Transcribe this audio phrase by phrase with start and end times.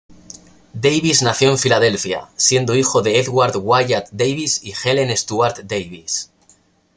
[0.73, 6.31] Davis nació en Filadelfia, siendo hijo de Edward Wyatt Davis y Helen Stuart Davis.